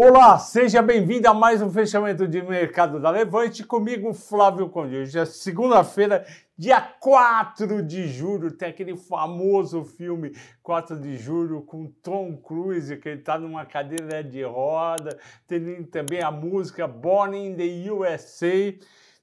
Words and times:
Olá, 0.00 0.38
seja 0.38 0.80
bem-vindo 0.80 1.28
a 1.28 1.34
mais 1.34 1.60
um 1.60 1.72
fechamento 1.72 2.28
de 2.28 2.40
mercado 2.40 3.00
da 3.00 3.10
Levante. 3.10 3.64
Comigo, 3.64 4.14
Flávio 4.14 4.68
Conde. 4.68 4.94
Hoje 4.94 5.18
é 5.18 5.24
segunda-feira, 5.24 6.24
dia 6.56 6.80
4 6.80 7.82
de 7.82 8.06
julho. 8.06 8.52
Tem 8.52 8.68
aquele 8.68 8.96
famoso 8.96 9.82
filme 9.82 10.30
4 10.62 11.00
de 11.00 11.16
julho 11.16 11.62
com 11.62 11.90
Tom 12.00 12.36
Cruise, 12.36 12.96
que 12.98 13.08
ele 13.08 13.18
está 13.18 13.40
numa 13.40 13.66
cadeira 13.66 14.22
de 14.22 14.40
roda. 14.44 15.18
Tem 15.48 15.82
também 15.82 16.22
a 16.22 16.30
música 16.30 16.86
Born 16.86 17.36
in 17.36 17.56
the 17.56 17.90
USA. 17.90 18.72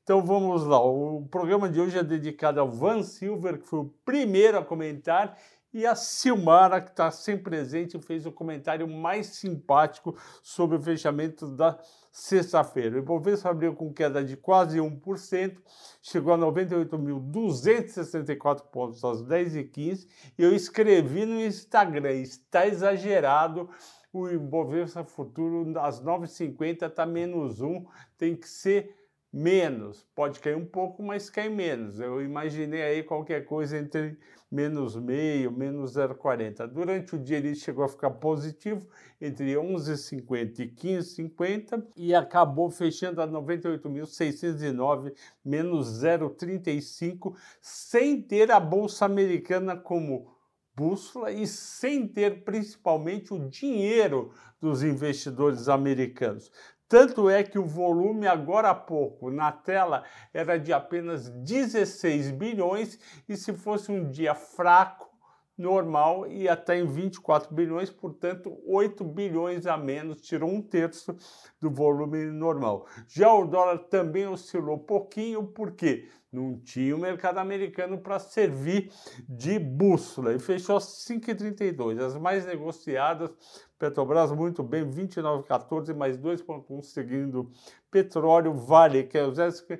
Então 0.03 0.25
vamos 0.25 0.65
lá. 0.65 0.83
O 0.83 1.25
programa 1.31 1.69
de 1.69 1.79
hoje 1.79 1.97
é 1.97 2.03
dedicado 2.03 2.59
ao 2.59 2.69
Van 2.69 3.01
Silver, 3.01 3.59
que 3.59 3.65
foi 3.65 3.79
o 3.79 3.93
primeiro 4.03 4.57
a 4.57 4.65
comentar 4.65 5.37
e 5.75 5.85
a 5.85 5.93
Silmara, 5.93 6.79
que 6.79 6.91
está 6.91 7.11
sempre 7.11 7.49
presente, 7.49 7.99
fez 7.99 8.25
o 8.25 8.31
comentário 8.31 8.87
mais 8.87 9.27
simpático 9.27 10.17
sobre 10.41 10.77
o 10.77 10.81
fechamento 10.81 11.49
da 11.49 11.77
sexta-feira. 12.13 12.95
O 12.95 12.99
Ibovespa 12.99 13.49
abriu 13.49 13.75
com 13.75 13.93
queda 13.93 14.23
de 14.23 14.37
quase 14.37 14.77
1%, 14.77 15.57
chegou 16.01 16.33
a 16.33 16.37
98.264 16.37 18.61
pontos 18.71 19.03
às 19.03 19.21
10h15. 19.21 20.07
E 20.37 20.43
eu 20.43 20.55
escrevi 20.55 21.25
no 21.25 21.41
Instagram, 21.41 22.13
está 22.13 22.65
exagerado, 22.65 23.69
o 24.13 24.29
Ibovespa 24.29 25.03
futuro 25.03 25.77
às 25.77 26.01
9h50 26.01 26.87
está 26.87 27.05
menos 27.05 27.59
1, 27.59 27.85
tem 28.17 28.33
que 28.33 28.47
ser 28.47 28.95
menos. 29.35 30.07
Pode 30.15 30.39
cair 30.39 30.55
um 30.55 30.65
pouco, 30.65 31.03
mas 31.03 31.29
cai 31.29 31.49
menos. 31.49 31.99
Eu 31.99 32.21
imaginei 32.21 32.81
aí 32.81 33.03
qualquer 33.03 33.43
coisa 33.43 33.77
entre 33.77 34.17
menos 34.49 34.95
meio, 34.95 35.51
menos 35.51 35.97
0,40. 35.97 36.65
Durante 36.67 37.15
o 37.15 37.19
dia 37.19 37.35
ele 37.35 37.53
chegou 37.53 37.83
a 37.83 37.89
ficar 37.89 38.11
positivo 38.11 38.87
entre 39.19 39.53
11,50 39.53 40.59
e 40.59 40.69
15,50 40.69 41.85
e 41.97 42.15
acabou 42.15 42.69
fechando 42.69 43.21
a 43.21 43.27
98.609, 43.27 45.13
menos 45.43 46.01
0,35, 46.01 47.35
sem 47.59 48.21
ter 48.21 48.49
a 48.51 48.59
Bolsa 48.59 49.03
Americana 49.03 49.75
como 49.75 50.33
bússola 50.73 51.31
e 51.31 51.47
sem 51.47 52.07
ter 52.07 52.43
principalmente 52.43 53.33
o 53.33 53.49
dinheiro 53.49 54.31
dos 54.59 54.83
investidores 54.83 55.69
americanos. 55.69 56.51
Tanto 56.87 57.29
é 57.29 57.43
que 57.43 57.57
o 57.57 57.65
volume 57.65 58.27
agora 58.27 58.69
há 58.69 58.75
pouco 58.75 59.31
na 59.31 59.51
tela 59.51 60.03
era 60.33 60.57
de 60.57 60.71
apenas 60.71 61.29
16 61.29 62.31
bilhões 62.31 62.99
e 63.27 63.35
se 63.35 63.53
fosse 63.53 63.91
um 63.91 64.09
dia 64.09 64.35
fraco, 64.35 65.05
normal, 65.57 66.27
ia 66.27 66.53
até 66.53 66.77
em 66.77 66.85
24 66.85 67.53
bilhões, 67.53 67.89
portanto 67.89 68.59
8 68.65 69.03
bilhões 69.03 69.65
a 69.65 69.77
menos, 69.77 70.21
tirou 70.21 70.49
um 70.49 70.61
terço 70.61 71.15
do 71.61 71.71
volume 71.71 72.25
normal. 72.25 72.85
Já 73.07 73.33
o 73.33 73.45
dólar 73.45 73.79
também 73.85 74.27
oscilou 74.27 74.77
pouquinho, 74.77 75.47
por 75.47 75.71
quê? 75.71 76.09
Não 76.31 76.59
tinha 76.59 76.93
o 76.93 76.99
mercado 76.99 77.37
americano 77.37 77.97
para 77.97 78.19
servir 78.19 78.91
de 79.29 79.57
bússola 79.57 80.33
e 80.33 80.39
fechou 80.39 80.77
5,32. 80.77 81.97
As 82.01 82.17
mais 82.17 82.45
negociadas, 82.45 83.31
Petrobras 83.77 84.31
muito 84.31 84.63
bem, 84.63 84.89
29,14 84.89 85.93
mais 85.93 86.17
2,1 86.17 86.81
seguindo 86.81 87.51
petróleo, 87.91 88.53
Vale, 88.53 89.03
que 89.03 89.17
é 89.17 89.23
o 89.23 89.31
0,57, 89.31 89.79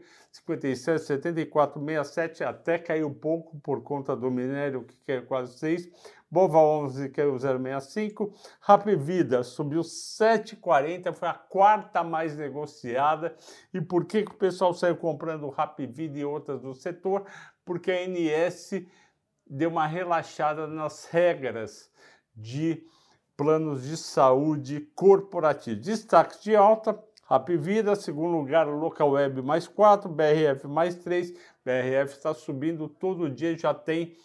74,67, 1.54 2.42
até 2.42 2.78
caiu 2.78 3.14
pouco 3.14 3.58
por 3.60 3.82
conta 3.84 4.16
do 4.16 4.30
minério, 4.30 4.86
que 5.06 5.12
é 5.12 5.22
quase 5.22 5.58
6. 5.58 5.90
Bova 6.30 6.58
11 6.58 7.10
caiu 7.10 7.36
0,65. 7.36 8.34
Rap 8.60 8.94
Vida 8.98 9.44
subiu 9.44 9.82
7,40, 9.82 11.14
foi 11.14 11.30
a 11.30 11.34
quarta 11.34 12.04
mais 12.04 12.36
negociada. 12.36 13.34
E 13.74 13.80
por 13.80 14.04
que, 14.04 14.24
que 14.24 14.32
o 14.32 14.38
pessoal 14.38 14.74
saiu 14.74 14.98
comprando 14.98 15.50
Rap 15.50 15.86
Vida 15.86 16.20
e 16.20 16.26
outras 16.26 16.62
do 16.62 16.74
setor? 16.74 17.26
Porque 17.64 17.92
a 17.92 17.96
ANS 17.96 18.72
deu 19.48 19.70
uma 19.70 19.88
relaxada 19.88 20.68
nas 20.68 21.06
regras 21.06 21.90
de 22.36 22.86
planos 23.36 23.84
de 23.84 23.98
saúde 23.98 24.82
corporativo. 24.96 25.80
Destaque 25.80 26.42
de 26.44 26.56
alta, 26.56 26.98
Rap 27.30 27.56
Vida, 27.58 27.96
segundo 27.96 28.38
lugar, 28.38 28.68
Local 28.68 29.12
Web 29.12 29.42
mais 29.42 29.68
4, 29.68 30.10
BRF 30.10 30.68
mais 30.68 30.96
3. 30.96 31.32
BRF 31.64 32.14
está 32.14 32.34
subindo 32.34 32.88
todo 32.88 33.30
dia, 33.30 33.58
já 33.58 33.74
tem 33.74 34.16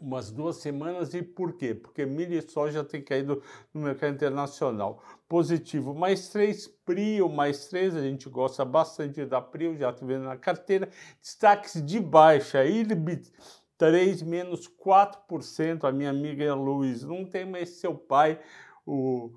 umas 0.00 0.30
duas 0.30 0.56
semanas. 0.56 1.14
E 1.14 1.22
por 1.22 1.52
quê? 1.54 1.74
Porque 1.74 2.04
milho 2.04 2.34
e 2.34 2.42
soja 2.42 2.82
tem 2.84 3.02
caído 3.02 3.42
no 3.72 3.82
mercado 3.82 4.14
internacional. 4.14 5.02
Positivo 5.28 5.94
mais 5.94 6.28
3, 6.28 6.66
Prio 6.84 7.28
mais 7.28 7.68
3, 7.68 7.94
a 7.94 8.02
gente 8.02 8.28
gosta 8.28 8.64
bastante 8.64 9.24
da 9.24 9.40
Prio, 9.40 9.76
já 9.76 9.90
estou 9.90 10.08
vendo 10.08 10.24
na 10.24 10.36
carteira. 10.36 10.88
Destaques 11.20 11.84
de 11.84 12.00
baixa, 12.00 12.64
Ilbit 12.64 13.32
3 13.78 14.22
menos 14.22 14.68
4%, 14.68 15.84
a 15.84 15.92
minha 15.92 16.10
amiga 16.10 16.54
Luiz 16.54 17.02
não 17.02 17.24
tem, 17.24 17.46
mas 17.46 17.70
seu 17.70 17.94
pai, 17.94 18.38
o 18.84 19.30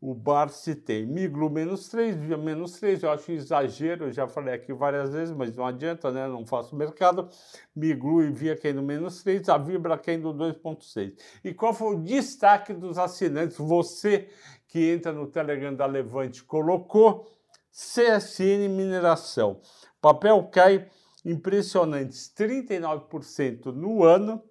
o 0.00 0.14
Barsi 0.14 0.74
tem. 0.74 1.04
Miglu 1.04 1.50
menos 1.50 1.88
3, 1.88 2.16
Via 2.16 2.36
menos 2.36 2.72
3, 2.78 3.02
eu 3.02 3.10
acho 3.10 3.32
exagero, 3.32 4.06
eu 4.06 4.12
já 4.12 4.28
falei 4.28 4.54
aqui 4.54 4.72
várias 4.72 5.12
vezes, 5.12 5.34
mas 5.34 5.54
não 5.56 5.66
adianta, 5.66 6.10
né? 6.10 6.28
Não 6.28 6.46
faço 6.46 6.76
mercado. 6.76 7.28
Miglu 7.74 8.22
e 8.22 8.30
Via 8.30 8.56
caindo 8.56 8.82
menos 8.82 9.22
3, 9.22 9.48
a 9.48 9.58
Vibra 9.58 9.98
caindo 9.98 10.32
2,6. 10.32 11.14
E 11.42 11.52
qual 11.52 11.74
foi 11.74 11.96
o 11.96 12.00
destaque 12.00 12.72
dos 12.72 12.96
assinantes? 12.96 13.58
Você 13.58 14.28
que 14.68 14.90
entra 14.90 15.12
no 15.12 15.26
Telegram 15.26 15.74
da 15.74 15.86
Levante 15.86 16.44
colocou 16.44 17.26
CSN 17.72 18.68
Mineração. 18.68 19.60
Papel 20.00 20.44
cai 20.52 20.88
impressionantes 21.24 22.32
39% 22.36 23.66
no 23.66 24.04
ano 24.04 24.42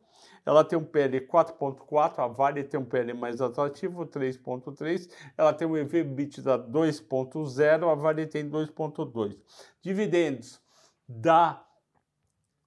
ela 0.47 0.63
tem 0.63 0.79
um 0.79 0.83
PL 0.85 1.19
4.4, 1.27 2.19
a 2.19 2.27
Vale 2.27 2.63
tem 2.63 2.79
um 2.79 2.85
PL 2.85 3.13
mais 3.13 3.41
atrativo, 3.41 4.05
3.3, 4.05 5.09
ela 5.37 5.51
tem 5.51 5.67
um 5.67 5.75
EV 5.75 5.97
EBITDA 5.97 6.57
2.0, 6.57 7.91
a 7.91 7.95
Vale 7.95 8.25
tem 8.25 8.49
2.2. 8.49 9.37
Dividendos 9.81 10.61
da 11.05 11.61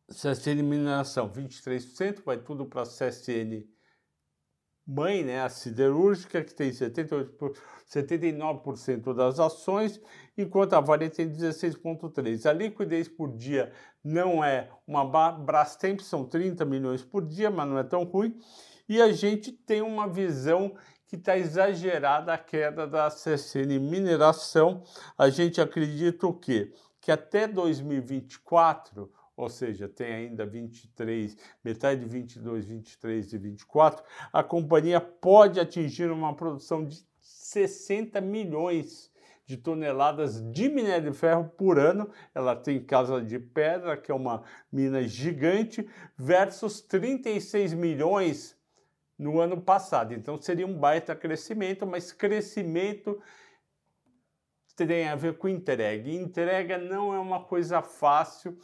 CSN 0.09 0.63
Mineração, 0.63 1.31
23%, 1.31 2.23
vai 2.23 2.37
tudo 2.37 2.67
para 2.67 2.83
a 2.83 2.85
CSN 2.85 3.67
mãe, 4.91 5.23
né, 5.23 5.41
a 5.43 5.49
siderúrgica, 5.49 6.43
que 6.43 6.53
tem 6.53 6.73
78 6.73 7.33
79% 7.91 9.13
das 9.13 9.41
ações, 9.41 10.01
enquanto 10.39 10.75
a 10.75 10.81
Vale 10.81 11.11
tem 11.11 11.29
16,3%. 11.29 12.47
A 12.47 12.53
liquidez 12.53 13.09
por 13.09 13.37
dia 13.37 13.73
não 14.03 14.45
é 14.45 14.71
uma 14.87 15.05
Brastemp, 15.33 16.01
são 16.01 16.25
30 16.25 16.65
milhões 16.65 17.03
por 17.03 17.27
dia, 17.27 17.51
mas 17.51 17.69
não 17.69 17.79
é 17.79 17.83
tão 17.83 18.05
ruim. 18.05 18.39
E 18.89 19.03
a 19.03 19.13
gente 19.13 19.51
tem 19.51 19.83
uma 19.83 20.09
visão 20.09 20.75
que 21.09 21.17
está 21.17 21.37
exagerada 21.37 22.33
a 22.33 22.39
queda 22.39 22.87
da 22.87 23.09
CSN 23.09 23.81
Mineração. 23.81 24.85
A 25.19 25.29
gente 25.29 25.61
acredita 25.61 26.29
o 26.29 26.33
quê? 26.33 26.73
Que 27.01 27.11
até 27.11 27.49
2024 27.49 29.11
ou 29.41 29.49
seja, 29.49 29.89
tem 29.89 30.13
ainda 30.13 30.45
23, 30.45 31.35
metade 31.65 32.01
de 32.01 32.07
22, 32.07 32.67
23 32.67 33.33
e 33.33 33.39
24, 33.39 34.05
a 34.31 34.43
companhia 34.43 35.01
pode 35.01 35.59
atingir 35.59 36.11
uma 36.11 36.35
produção 36.35 36.85
de 36.85 37.03
60 37.21 38.21
milhões 38.21 39.11
de 39.47 39.57
toneladas 39.57 40.43
de 40.53 40.69
minério 40.69 41.11
de 41.11 41.17
ferro 41.17 41.49
por 41.57 41.79
ano. 41.79 42.11
Ela 42.35 42.55
tem 42.55 42.85
Casa 42.85 43.23
de 43.23 43.39
Pedra, 43.39 43.97
que 43.97 44.13
é 44.13 44.15
uma 44.15 44.43
mina 44.71 45.03
gigante, 45.09 45.89
versus 46.17 46.83
36 46.83 47.73
milhões 47.73 48.55
no 49.19 49.41
ano 49.41 49.59
passado. 49.59 50.13
Então 50.13 50.41
seria 50.41 50.67
um 50.67 50.79
baita 50.79 51.17
crescimento, 51.17 51.87
mas 51.87 52.13
crescimento 52.13 53.19
tem 54.77 55.09
a 55.09 55.17
ver 55.17 55.37
com 55.37 55.49
entrega. 55.49 56.11
entrega 56.11 56.79
não 56.79 57.15
é 57.15 57.19
uma 57.19 57.43
coisa 57.43 57.83
fácil 57.83 58.59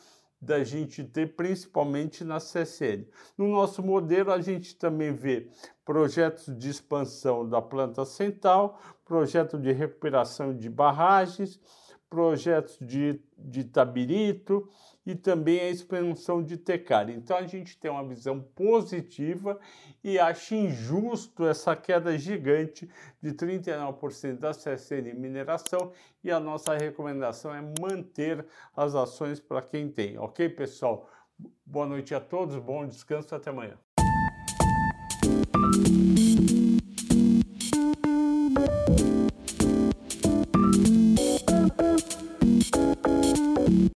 da 0.46 0.62
gente 0.62 1.02
ter, 1.02 1.34
principalmente 1.34 2.22
na 2.22 2.38
CSN. 2.38 3.04
No 3.36 3.48
nosso 3.48 3.82
modelo, 3.82 4.32
a 4.32 4.40
gente 4.40 4.76
também 4.76 5.12
vê 5.12 5.50
projetos 5.84 6.56
de 6.56 6.70
expansão 6.70 7.46
da 7.46 7.60
planta 7.60 8.04
central, 8.04 8.80
projeto 9.04 9.58
de 9.58 9.72
recuperação 9.72 10.56
de 10.56 10.70
barragens, 10.70 11.60
projetos 12.08 12.78
de, 12.80 13.20
de 13.36 13.64
Tabirito 13.64 14.68
e 15.06 15.14
também 15.14 15.60
a 15.60 15.70
expansão 15.70 16.42
de 16.42 16.56
Tecar. 16.56 17.08
Então 17.08 17.36
a 17.36 17.46
gente 17.46 17.78
tem 17.78 17.90
uma 17.90 18.06
visão 18.06 18.40
positiva 18.40 19.58
e 20.02 20.18
acho 20.18 20.54
injusto 20.54 21.46
essa 21.46 21.76
queda 21.76 22.18
gigante 22.18 22.90
de 23.22 23.32
39% 23.32 24.38
da 24.38 24.50
CSN 24.50 25.14
Mineração 25.14 25.92
e 26.24 26.30
a 26.30 26.40
nossa 26.40 26.76
recomendação 26.76 27.54
é 27.54 27.62
manter 27.80 28.44
as 28.76 28.94
ações 28.94 29.38
para 29.38 29.62
quem 29.62 29.88
tem. 29.88 30.18
Ok, 30.18 30.48
pessoal? 30.48 31.08
Boa 31.64 31.86
noite 31.86 32.14
a 32.14 32.20
todos, 32.20 32.56
bom 32.56 32.86
descanso, 32.86 33.34
até 33.34 33.50
amanhã. 33.50 33.78